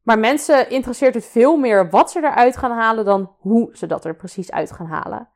Maar 0.02 0.20
mensen 0.20 0.70
interesseert 0.70 1.14
het 1.14 1.26
veel 1.26 1.58
meer 1.58 1.90
wat 1.90 2.12
ze 2.12 2.20
eruit 2.20 2.58
gaan 2.58 2.72
halen 2.72 3.06
dan 3.06 3.36
hoe 3.40 3.70
ze 3.74 3.88
dat 3.88 4.06
er 4.06 4.16
precies 4.16 4.52
uit 4.52 4.72
gaan 4.72 4.86
halen. 4.86 5.30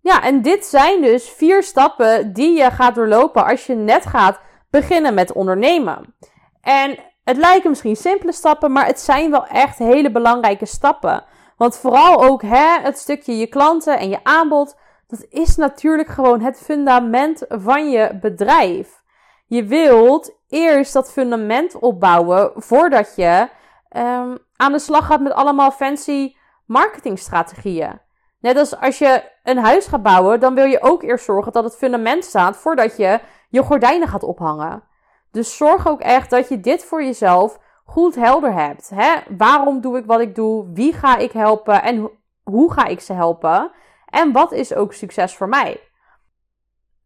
Ja, 0.00 0.22
en 0.22 0.42
dit 0.42 0.64
zijn 0.64 1.02
dus 1.02 1.30
vier 1.30 1.62
stappen 1.62 2.32
die 2.32 2.58
je 2.58 2.70
gaat 2.70 2.94
doorlopen 2.94 3.44
als 3.44 3.66
je 3.66 3.74
net 3.74 4.06
gaat 4.06 4.40
beginnen 4.70 5.14
met 5.14 5.32
ondernemen. 5.32 6.14
En 6.60 6.98
het 7.24 7.36
lijken 7.36 7.70
misschien 7.70 7.96
simpele 7.96 8.32
stappen, 8.32 8.72
maar 8.72 8.86
het 8.86 9.00
zijn 9.00 9.30
wel 9.30 9.46
echt 9.46 9.78
hele 9.78 10.10
belangrijke 10.10 10.66
stappen. 10.66 11.24
Want 11.56 11.76
vooral 11.76 12.24
ook 12.24 12.42
hè, 12.42 12.80
het 12.80 12.98
stukje 12.98 13.36
je 13.36 13.46
klanten 13.46 13.98
en 13.98 14.08
je 14.08 14.20
aanbod, 14.22 14.76
dat 15.08 15.26
is 15.28 15.56
natuurlijk 15.56 16.08
gewoon 16.08 16.40
het 16.40 16.58
fundament 16.58 17.44
van 17.48 17.90
je 17.90 18.18
bedrijf. 18.20 19.02
Je 19.46 19.64
wilt 19.64 20.36
eerst 20.48 20.92
dat 20.92 21.12
fundament 21.12 21.78
opbouwen 21.78 22.52
voordat 22.54 23.12
je 23.16 23.48
um, 23.96 24.38
aan 24.56 24.72
de 24.72 24.78
slag 24.78 25.06
gaat 25.06 25.20
met 25.20 25.32
allemaal 25.32 25.70
fancy 25.70 26.34
marketingstrategieën. 26.66 28.00
Net 28.40 28.56
als 28.56 28.80
als 28.80 28.98
je 28.98 29.22
een 29.42 29.58
huis 29.58 29.86
gaat 29.86 30.02
bouwen, 30.02 30.40
dan 30.40 30.54
wil 30.54 30.64
je 30.64 30.82
ook 30.82 31.02
eerst 31.02 31.24
zorgen 31.24 31.52
dat 31.52 31.64
het 31.64 31.76
fundament 31.76 32.24
staat 32.24 32.56
voordat 32.56 32.96
je 32.96 33.20
je 33.48 33.62
gordijnen 33.62 34.08
gaat 34.08 34.22
ophangen. 34.22 34.82
Dus 35.30 35.56
zorg 35.56 35.88
ook 35.88 36.00
echt 36.00 36.30
dat 36.30 36.48
je 36.48 36.60
dit 36.60 36.84
voor 36.84 37.02
jezelf 37.02 37.58
goed 37.84 38.14
helder 38.14 38.52
hebt. 38.52 38.90
Hè? 38.94 39.14
Waarom 39.36 39.80
doe 39.80 39.98
ik 39.98 40.06
wat 40.06 40.20
ik 40.20 40.34
doe? 40.34 40.72
Wie 40.72 40.92
ga 40.92 41.16
ik 41.16 41.32
helpen? 41.32 41.82
En 41.82 42.10
hoe 42.42 42.72
ga 42.72 42.86
ik 42.86 43.00
ze 43.00 43.12
helpen? 43.12 43.70
En 44.10 44.32
wat 44.32 44.52
is 44.52 44.74
ook 44.74 44.92
succes 44.92 45.34
voor 45.34 45.48
mij? 45.48 45.80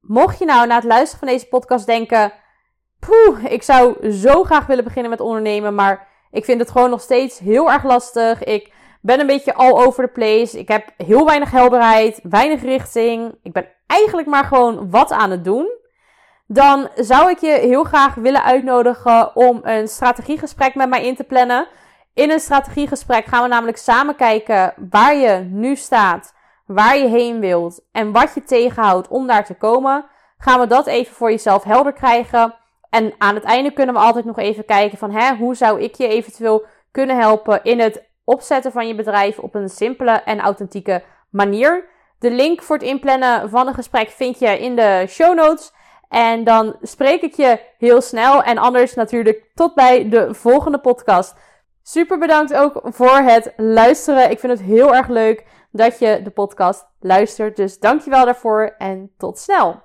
Mocht 0.01 0.39
je 0.39 0.45
nou 0.45 0.67
na 0.67 0.75
het 0.75 0.85
luisteren 0.85 1.19
van 1.19 1.29
deze 1.29 1.49
podcast 1.49 1.87
denken: 1.87 2.33
Poeh, 2.99 3.45
ik 3.45 3.63
zou 3.63 4.11
zo 4.11 4.45
graag 4.45 4.67
willen 4.67 4.85
beginnen 4.85 5.11
met 5.11 5.21
ondernemen, 5.21 5.75
maar 5.75 6.09
ik 6.31 6.45
vind 6.45 6.61
het 6.61 6.71
gewoon 6.71 6.91
nog 6.91 7.01
steeds 7.01 7.39
heel 7.39 7.73
erg 7.73 7.85
lastig. 7.85 8.45
Ik 8.45 8.73
ben 9.01 9.21
een 9.21 9.27
beetje 9.27 9.55
all 9.55 9.73
over 9.73 10.05
the 10.05 10.13
place. 10.13 10.59
Ik 10.59 10.69
heb 10.69 10.93
heel 10.97 11.27
weinig 11.27 11.51
helderheid, 11.51 12.21
weinig 12.23 12.63
richting. 12.63 13.35
Ik 13.43 13.53
ben 13.53 13.69
eigenlijk 13.87 14.29
maar 14.29 14.45
gewoon 14.45 14.91
wat 14.91 15.11
aan 15.11 15.31
het 15.31 15.45
doen. 15.45 15.81
Dan 16.47 16.89
zou 16.95 17.31
ik 17.31 17.39
je 17.39 17.51
heel 17.51 17.85
graag 17.85 18.15
willen 18.15 18.45
uitnodigen 18.45 19.37
om 19.37 19.61
een 19.63 19.89
strategiegesprek 19.89 20.75
met 20.75 20.89
mij 20.89 21.07
in 21.07 21.17
te 21.17 21.25
plannen. 21.25 21.69
In 22.15 22.31
een 22.31 22.41
strategiegesprek 22.41 23.27
gaan 23.27 23.43
we 23.43 23.49
namelijk 23.49 23.77
samen 23.77 24.17
kijken 24.17 24.75
waar 24.91 25.15
je 25.15 25.47
nu 25.51 25.77
staat, 25.77 26.35
waar 26.75 26.99
je 26.99 27.09
heen 27.09 27.41
wilt 27.41 27.81
en 27.93 28.13
wat 28.13 28.35
je 28.35 28.43
tegenhoudt 28.43 29.09
om 29.09 29.27
daar 29.27 29.45
te 29.45 29.55
komen. 29.55 30.05
Gaan 30.39 30.61
we 30.61 30.67
dat 30.67 30.87
even 30.87 31.15
voor 31.15 31.31
jezelf 31.31 31.65
helder 31.65 31.93
krijgen. 31.93 32.55
En 32.91 33.13
aan 33.19 33.35
het 33.35 33.45
einde 33.45 33.73
kunnen 33.73 33.95
we 33.95 34.01
altijd 34.01 34.25
nog 34.25 34.39
even 34.39 34.65
kijken 34.65 34.99
van 34.99 35.11
hè, 35.11 35.37
hoe 35.37 35.55
zou 35.55 35.81
ik 35.81 35.95
je 35.95 36.09
eventueel 36.09 36.65
kunnen 36.91 37.19
helpen 37.19 37.61
in 37.63 37.81
het 37.81 38.03
opzetten 38.25 38.73
van 38.73 38.89
je 38.89 38.95
bedrijf 38.95 39.39
op 39.39 39.55
een 39.55 39.69
simpele 39.69 40.11
en 40.11 40.41
authentieke 40.41 41.03
manier. 41.31 41.89
De 42.19 42.31
link 42.31 42.63
voor 42.63 42.77
het 42.77 42.85
inplannen 42.85 43.51
van 43.51 43.67
een 43.67 43.75
gesprek 43.75 44.09
vind 44.09 44.39
je 44.39 44.59
in 44.59 44.77
de 44.77 45.05
show 45.09 45.35
notes. 45.35 45.73
En 46.09 46.45
dan 46.45 46.77
spreek 46.83 47.23
ik 47.23 47.35
je 47.35 47.61
heel 47.79 48.01
snel. 48.01 48.43
En 48.43 48.59
anders 48.59 48.95
natuurlijk 48.95 49.45
tot 49.55 49.75
bij 49.75 50.09
de 50.09 50.35
volgende 50.35 50.79
podcast. 50.79 51.35
Super 51.83 52.19
bedankt 52.19 52.55
ook 52.55 52.81
voor 52.85 53.17
het 53.17 53.53
luisteren. 53.57 54.31
Ik 54.31 54.39
vind 54.39 54.53
het 54.53 54.63
heel 54.63 54.95
erg 54.95 55.09
leuk 55.09 55.45
dat 55.73 55.99
je 55.99 56.21
de 56.23 56.31
podcast 56.31 56.87
luistert. 57.01 57.57
Dus 57.57 57.79
dankjewel 57.79 58.25
daarvoor 58.25 58.75
en 58.79 59.11
tot 59.17 59.39
snel. 59.39 59.83